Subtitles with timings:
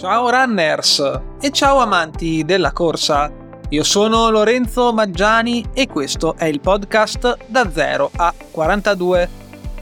[0.00, 3.30] Ciao runners e ciao amanti della corsa.
[3.68, 9.28] Io sono Lorenzo Maggiani e questo è il podcast da 0 a 42.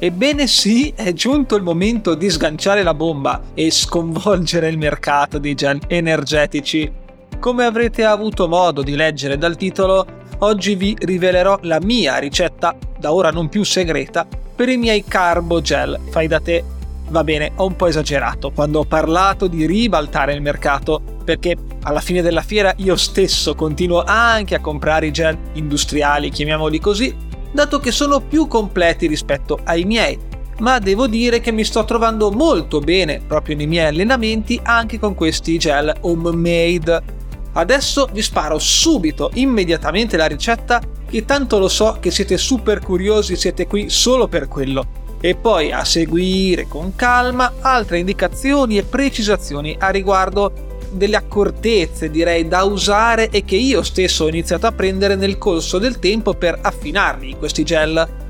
[0.00, 5.54] Ebbene sì, è giunto il momento di sganciare la bomba e sconvolgere il mercato di
[5.54, 6.90] gel energetici.
[7.39, 10.04] Come avrete avuto modo di leggere dal titolo,
[10.39, 14.26] oggi vi rivelerò la mia ricetta, da ora non più segreta,
[14.57, 16.64] per i miei carbo gel fai da te
[17.11, 22.00] va bene, ho un po' esagerato quando ho parlato di ribaltare il mercato, perché alla
[22.00, 27.14] fine della fiera io stesso continuo anche a comprare i gel industriali, chiamiamoli così,
[27.50, 30.18] dato che sono più completi rispetto ai miei.
[30.58, 35.14] Ma devo dire che mi sto trovando molto bene proprio nei miei allenamenti anche con
[35.14, 37.17] questi gel homemade.
[37.53, 43.36] Adesso vi sparo subito, immediatamente la ricetta, che tanto lo so che siete super curiosi,
[43.36, 49.77] siete qui solo per quello e poi a seguire con calma altre indicazioni e precisazioni
[49.79, 50.53] a riguardo
[50.91, 55.79] delle accortezze direi da usare e che io stesso ho iniziato a prendere nel corso
[55.79, 58.27] del tempo per affinarli questi gel.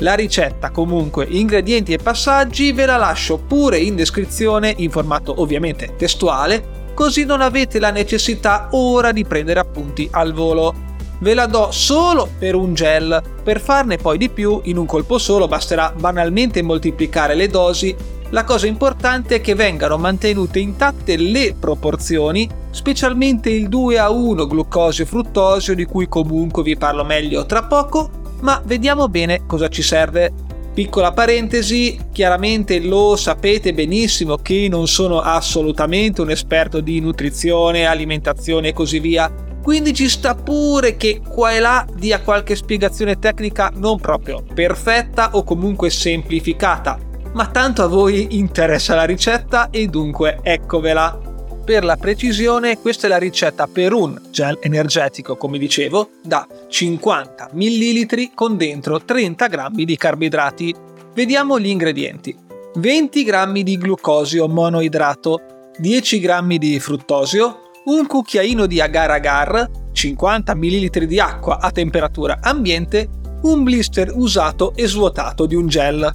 [0.00, 5.94] La ricetta comunque, ingredienti e passaggi ve la lascio pure in descrizione in formato ovviamente
[5.96, 10.74] testuale così non avete la necessità ora di prendere appunti al volo
[11.18, 13.22] ve la do solo per un gel.
[13.42, 17.94] Per farne poi di più, in un colpo solo basterà banalmente moltiplicare le dosi.
[18.30, 24.46] La cosa importante è che vengano mantenute intatte le proporzioni, specialmente il 2 a 1
[24.46, 30.32] glucosio-fruttosio di cui comunque vi parlo meglio tra poco, ma vediamo bene cosa ci serve.
[30.74, 38.68] Piccola parentesi, chiaramente lo sapete benissimo che non sono assolutamente un esperto di nutrizione, alimentazione
[38.68, 39.32] e così via,
[39.66, 45.30] quindi ci sta pure che qua e là dia qualche spiegazione tecnica non proprio perfetta
[45.32, 46.96] o comunque semplificata,
[47.32, 51.18] ma tanto a voi interessa la ricetta e dunque eccovela.
[51.64, 57.48] Per la precisione, questa è la ricetta per un gel energetico, come dicevo, da 50
[57.54, 60.72] ml con dentro 30 g di carboidrati.
[61.12, 62.36] Vediamo gli ingredienti.
[62.76, 71.06] 20 g di glucosio monoidrato, 10 g di fruttosio, un cucchiaino di agar-agar, 50 ml
[71.06, 73.08] di acqua a temperatura ambiente,
[73.42, 76.12] un blister usato e svuotato di un gel.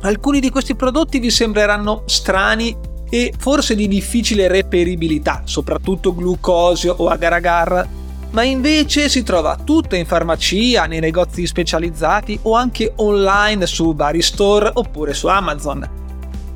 [0.00, 2.74] Alcuni di questi prodotti vi sembreranno strani
[3.10, 7.86] e forse di difficile reperibilità, soprattutto glucosio o agar-agar,
[8.30, 14.22] ma invece si trova tutto in farmacia, nei negozi specializzati o anche online su vari
[14.22, 15.98] store oppure su Amazon.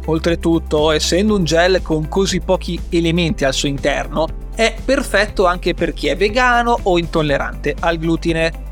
[0.06, 5.92] Oltretutto, essendo un gel con così pochi elementi al suo interno, è perfetto anche per
[5.92, 8.62] chi è vegano o intollerante al glutine.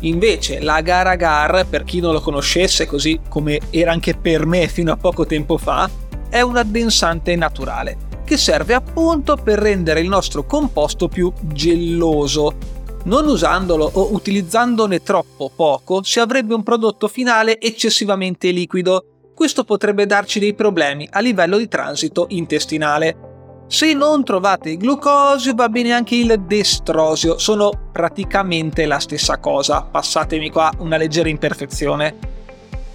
[0.00, 4.92] Invece l'agar agar, per chi non lo conoscesse così come era anche per me fino
[4.92, 5.90] a poco tempo fa,
[6.28, 12.76] è un addensante naturale che serve appunto per rendere il nostro composto più gelloso.
[13.04, 19.30] Non usandolo o utilizzandone troppo poco si avrebbe un prodotto finale eccessivamente liquido.
[19.34, 23.27] Questo potrebbe darci dei problemi a livello di transito intestinale.
[23.70, 29.82] Se non trovate il glucosio va bene anche il destrosio, sono praticamente la stessa cosa,
[29.82, 32.16] passatemi qua una leggera imperfezione.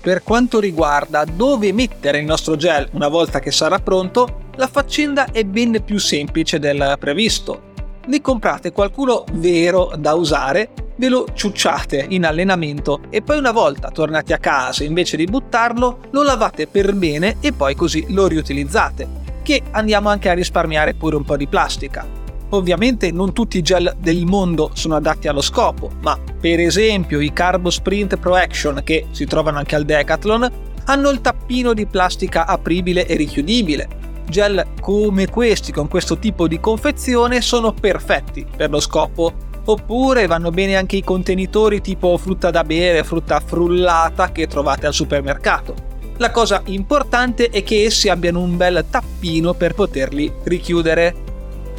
[0.02, 5.28] Per quanto riguarda dove mettere il nostro gel una volta che sarà pronto, la faccenda
[5.32, 7.72] è ben più semplice del previsto.
[8.08, 13.92] Ne comprate qualcuno vero da usare, ve lo ciucciate in allenamento e poi una volta
[13.92, 19.23] tornati a casa invece di buttarlo lo lavate per bene e poi così lo riutilizzate
[19.44, 22.22] che andiamo anche a risparmiare pure un po' di plastica.
[22.50, 27.34] Ovviamente non tutti i gel del mondo sono adatti allo scopo, ma per esempio i
[27.34, 30.52] Carbo Sprint Pro Action che si trovano anche al Decathlon
[30.86, 33.88] hanno il tappino di plastica apribile e richiudibile.
[34.28, 39.52] Gel come questi con questo tipo di confezione sono perfetti per lo scopo.
[39.66, 44.94] Oppure vanno bene anche i contenitori tipo frutta da bere, frutta frullata che trovate al
[44.94, 45.92] supermercato.
[46.18, 51.16] La cosa importante è che essi abbiano un bel tappino per poterli richiudere.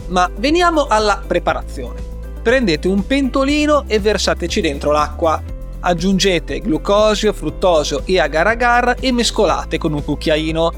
[0.08, 2.02] Ma veniamo alla preparazione.
[2.42, 5.40] Prendete un pentolino e versateci dentro l'acqua.
[5.81, 10.72] Aggiungete glucosio, fruttosio e agar-agar e mescolate con un cucchiaino.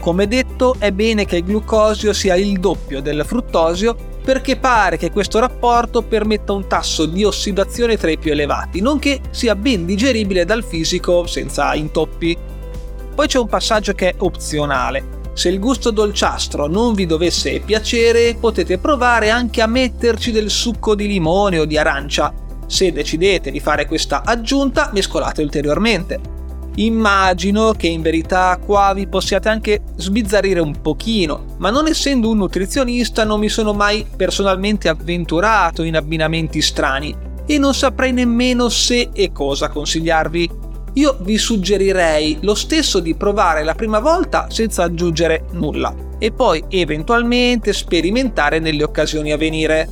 [0.00, 5.10] Come detto, è bene che il glucosio sia il doppio del fruttosio perché pare che
[5.10, 10.44] questo rapporto permetta un tasso di ossidazione tra i più elevati, nonché sia ben digeribile
[10.44, 12.36] dal fisico senza intoppi.
[13.20, 15.18] Poi c'è un passaggio che è opzionale.
[15.34, 20.94] Se il gusto dolciastro non vi dovesse piacere, potete provare anche a metterci del succo
[20.94, 22.32] di limone o di arancia.
[22.66, 26.18] Se decidete di fare questa aggiunta, mescolate ulteriormente.
[26.76, 32.38] Immagino che in verità qua vi possiate anche sbizzarrire un pochino, ma non essendo un
[32.38, 37.14] nutrizionista non mi sono mai personalmente avventurato in abbinamenti strani
[37.44, 40.68] e non saprei nemmeno se e cosa consigliarvi.
[40.94, 46.64] Io vi suggerirei lo stesso di provare la prima volta senza aggiungere nulla e poi
[46.68, 49.88] eventualmente sperimentare nelle occasioni a venire.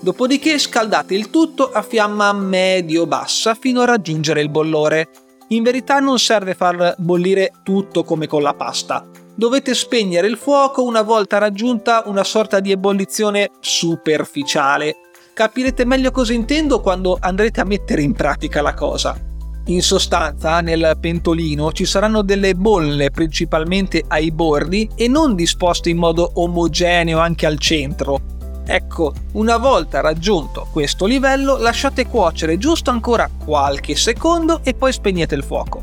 [0.00, 5.08] Dopodiché scaldate il tutto a fiamma medio-bassa fino a raggiungere il bollore.
[5.48, 9.06] In verità non serve far bollire tutto come con la pasta.
[9.34, 14.96] Dovete spegnere il fuoco una volta raggiunta una sorta di ebollizione superficiale.
[15.34, 19.30] Capirete meglio cosa intendo quando andrete a mettere in pratica la cosa.
[19.66, 25.98] In sostanza, nel pentolino ci saranno delle bolle principalmente ai bordi e non disposte in
[25.98, 28.32] modo omogeneo anche al centro,
[28.64, 35.34] Ecco, una volta raggiunto questo livello lasciate cuocere giusto ancora qualche secondo e poi spegnete
[35.34, 35.82] il fuoco.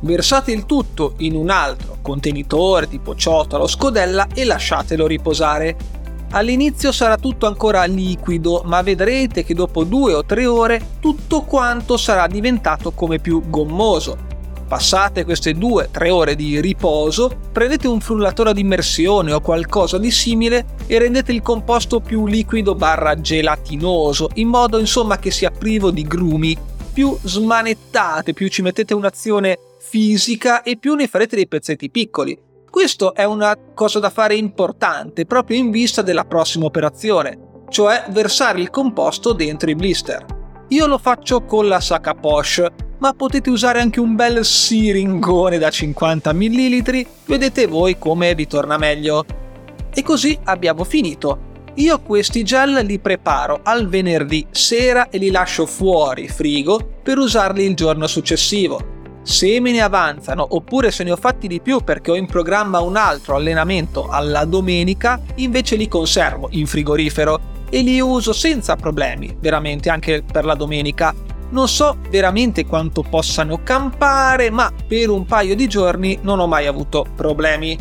[0.00, 5.76] Versate il tutto in un altro contenitore tipo ciotola o scodella e lasciatelo riposare.
[6.30, 11.96] All'inizio sarà tutto ancora liquido, ma vedrete che dopo due o tre ore tutto quanto
[11.96, 14.34] sarà diventato come più gommoso
[14.66, 20.66] Passate queste 2-3 ore di riposo, prendete un frullatore di immersione o qualcosa di simile
[20.88, 26.02] e rendete il composto più liquido barra gelatinoso, in modo insomma che sia privo di
[26.02, 26.58] grumi.
[26.92, 32.36] Più smanettate, più ci mettete un'azione fisica e più ne farete dei pezzetti piccoli.
[32.76, 38.60] Questo è una cosa da fare importante proprio in vista della prossima operazione, cioè versare
[38.60, 40.26] il composto dentro i blister.
[40.68, 42.66] Io lo faccio con la Saka Posh,
[42.98, 48.76] ma potete usare anche un bel siringone da 50 ml, vedete voi come vi torna
[48.76, 49.24] meglio.
[49.94, 51.62] E così abbiamo finito.
[51.76, 57.64] Io questi gel li preparo al venerdì sera e li lascio fuori frigo per usarli
[57.64, 58.95] il giorno successivo.
[59.28, 62.78] Se me ne avanzano oppure se ne ho fatti di più perché ho in programma
[62.78, 69.36] un altro allenamento alla domenica, invece li conservo in frigorifero e li uso senza problemi,
[69.40, 71.12] veramente anche per la domenica
[71.50, 76.66] non so veramente quanto possano campare, ma per un paio di giorni non ho mai
[76.68, 77.76] avuto problemi.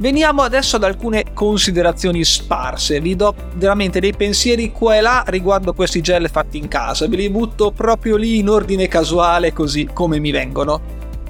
[0.00, 5.74] Veniamo adesso ad alcune considerazioni sparse, vi do veramente dei pensieri qua e là riguardo
[5.74, 10.18] questi gel fatti in casa, ve li butto proprio lì in ordine casuale così come
[10.18, 10.80] mi vengono.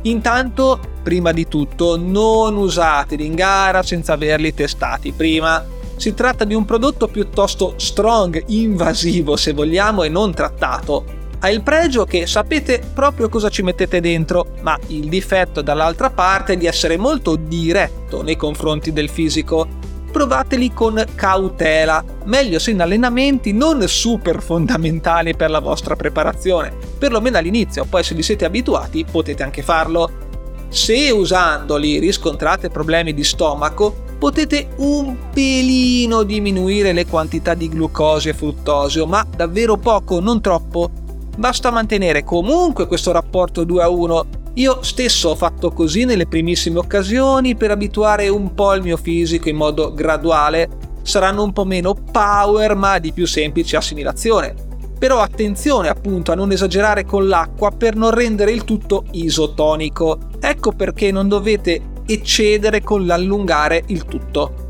[0.02, 5.66] Intanto, prima di tutto, non usateli in gara senza averli testati prima.
[5.96, 11.62] Si tratta di un prodotto piuttosto strong, invasivo se vogliamo e non trattato, ha il
[11.62, 16.66] pregio che sapete proprio cosa ci mettete dentro, ma il difetto dall'altra parte è di
[16.66, 19.66] essere molto diretto nei confronti del fisico.
[20.12, 27.38] Provateli con cautela, meglio se in allenamenti non super fondamentali per la vostra preparazione, perlomeno
[27.38, 30.10] all'inizio, poi se vi siete abituati potete anche farlo.
[30.68, 38.34] Se usandoli riscontrate problemi di stomaco, potete un pelino diminuire le quantità di glucosio e
[38.34, 40.90] fruttosio, ma davvero poco, non troppo,
[41.40, 44.26] basta mantenere comunque questo rapporto 2 a 1.
[44.54, 49.48] Io stesso ho fatto così nelle primissime occasioni per abituare un po' il mio fisico
[49.48, 50.68] in modo graduale.
[51.00, 54.54] Saranno un po' meno power ma di più semplice assimilazione.
[54.98, 60.18] Però attenzione appunto a non esagerare con l'acqua per non rendere il tutto isotonico.
[60.40, 64.68] Ecco perché non dovete eccedere con l'allungare il tutto.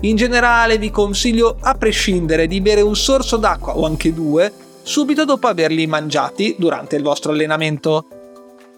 [0.00, 5.26] In generale vi consiglio a prescindere di bere un sorso d'acqua o anche due subito
[5.26, 8.06] dopo averli mangiati durante il vostro allenamento.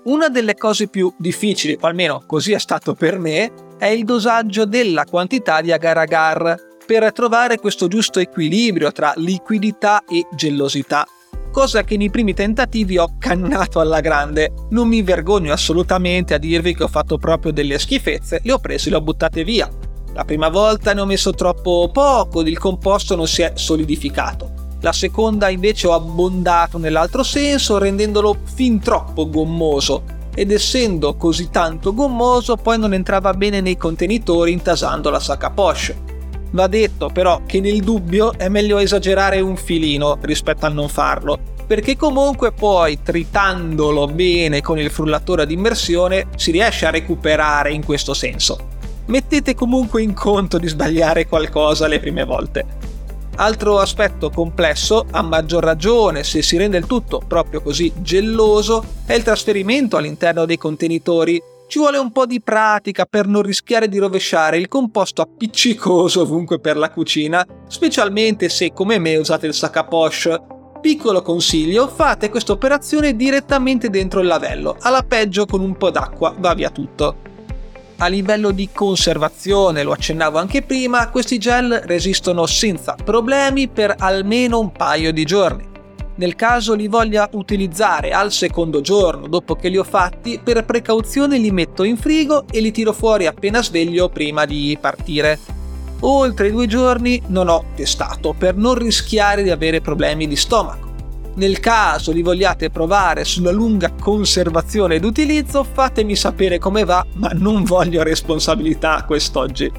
[0.05, 4.65] Una delle cose più difficili, o almeno così è stato per me, è il dosaggio
[4.65, 11.07] della quantità di agar-agar per trovare questo giusto equilibrio tra liquidità e gellosità,
[11.53, 14.53] cosa che nei primi tentativi ho cannato alla grande.
[14.71, 18.89] Non mi vergogno assolutamente a dirvi che ho fatto proprio delle schifezze, le ho prese
[18.89, 19.71] e le ho buttate via.
[20.13, 24.93] La prima volta ne ho messo troppo poco, il composto non si è solidificato la
[24.93, 32.57] seconda invece ho abbondato nell'altro senso rendendolo fin troppo gommoso ed essendo così tanto gommoso
[32.57, 36.09] poi non entrava bene nei contenitori intasando la sacca poche.
[36.53, 41.39] Va detto però che nel dubbio è meglio esagerare un filino rispetto a non farlo,
[41.67, 47.85] perché comunque poi tritandolo bene con il frullatore ad immersione si riesce a recuperare in
[47.85, 48.79] questo senso.
[49.07, 52.80] Mettete comunque in conto di sbagliare qualcosa le prime volte.
[53.37, 59.15] Altro aspetto complesso, a maggior ragione se si rende il tutto proprio così gelloso, è
[59.15, 61.41] il trasferimento all'interno dei contenitori.
[61.67, 66.59] Ci vuole un po' di pratica per non rischiare di rovesciare il composto appiccicoso ovunque
[66.59, 70.41] per la cucina, specialmente se come me usate il sac à poche.
[70.81, 76.35] Piccolo consiglio, fate questa operazione direttamente dentro il lavello, alla peggio con un po' d'acqua
[76.39, 77.29] va via tutto.
[78.03, 84.59] A livello di conservazione, lo accennavo anche prima, questi gel resistono senza problemi per almeno
[84.59, 85.69] un paio di giorni.
[86.15, 91.37] Nel caso li voglia utilizzare al secondo giorno dopo che li ho fatti, per precauzione
[91.37, 95.39] li metto in frigo e li tiro fuori appena sveglio prima di partire.
[96.01, 100.90] Oltre i due giorni non ho testato per non rischiare di avere problemi di stomaco.
[101.35, 107.31] Nel caso li vogliate provare sulla lunga conservazione ed utilizzo, fatemi sapere come va, ma
[107.35, 109.71] non voglio responsabilità quest'oggi.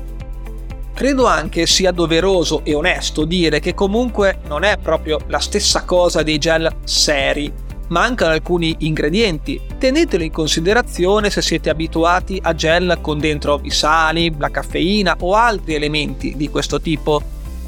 [0.94, 6.22] Credo anche sia doveroso e onesto dire che comunque non è proprio la stessa cosa
[6.22, 7.52] dei gel seri.
[7.88, 9.60] Mancano alcuni ingredienti.
[9.78, 15.34] Tenetelo in considerazione se siete abituati a gel con dentro i sali, la caffeina o
[15.34, 17.22] altri elementi di questo tipo.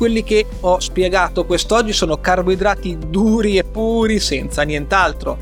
[0.03, 5.37] Quelli che ho spiegato quest'oggi sono carboidrati duri e puri senza nient'altro.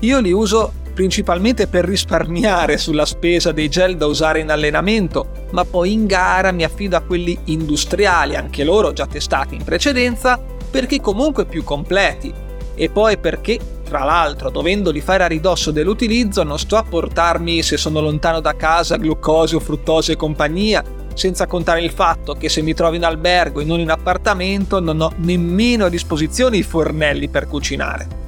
[0.00, 5.64] Io li uso principalmente per risparmiare sulla spesa dei gel da usare in allenamento, ma
[5.64, 10.38] poi in gara mi affido a quelli industriali, anche loro già testati in precedenza,
[10.70, 12.30] perché comunque più completi.
[12.74, 17.78] E poi perché, tra l'altro, dovendoli fare a ridosso dell'utilizzo, non sto a portarmi, se
[17.78, 22.74] sono lontano da casa, glucosio, fruttosio e compagnia, senza contare il fatto che se mi
[22.74, 27.46] trovo in albergo e non in appartamento non ho nemmeno a disposizione i fornelli per
[27.46, 28.20] cucinare.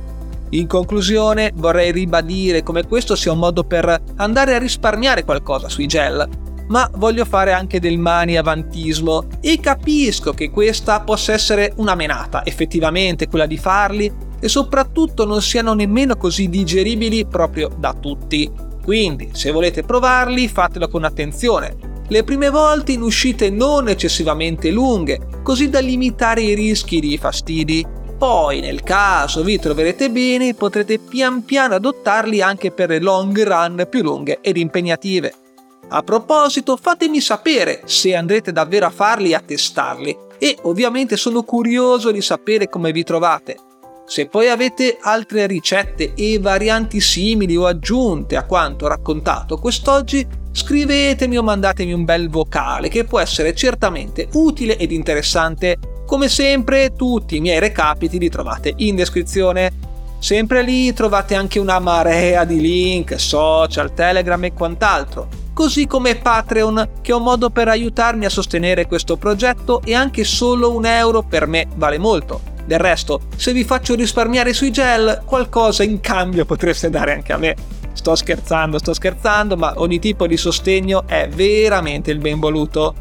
[0.51, 5.87] In conclusione vorrei ribadire come questo sia un modo per andare a risparmiare qualcosa sui
[5.87, 6.29] gel,
[6.69, 12.45] ma voglio fare anche del mani avantismo e capisco che questa possa essere una menata,
[12.45, 18.51] effettivamente quella di farli, e soprattutto non siano nemmeno così digeribili proprio da tutti.
[18.83, 21.94] Quindi, se volete provarli, fatelo con attenzione.
[22.09, 28.03] Le prime volte in uscite non eccessivamente lunghe, così da limitare i rischi di fastidi
[28.17, 33.87] poi, nel caso vi troverete bene, potrete pian piano adottarli anche per le long run
[33.91, 35.35] più lunghe ed impegnative.
[35.89, 41.43] A proposito, fatemi sapere se andrete davvero a farli e a testarli e ovviamente sono
[41.43, 43.57] curioso di sapere come vi trovate.
[44.07, 51.39] Se poi avete altre ricette e varianti simili o aggiunte a quanto raccontato quest'oggi, scrivetemi
[51.39, 57.37] o mandatemi un bel vocale che può essere certamente utile ed interessante come sempre tutti
[57.37, 59.73] i miei recapiti li trovate in descrizione.
[60.19, 66.89] Sempre lì trovate anche una marea di link, social, Telegram e quant'altro, così come Patreon,
[67.01, 71.23] che è un modo per aiutarmi a sostenere questo progetto e anche solo un euro
[71.23, 72.53] per me vale molto.
[72.67, 77.37] Del resto, se vi faccio risparmiare sui gel, qualcosa in cambio potreste dare anche a
[77.37, 77.55] me.
[77.93, 82.95] Sto scherzando, sto scherzando, ma ogni tipo di sostegno è veramente il ben voluto.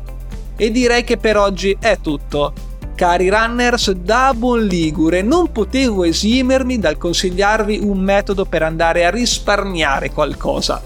[0.56, 2.54] E direi che per oggi è tutto.
[2.96, 9.10] Cari runners, da buon ligure non potevo esimermi dal consigliarvi un metodo per andare a
[9.10, 10.82] risparmiare qualcosa.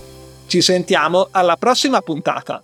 [0.48, 2.64] Ci sentiamo alla prossima puntata.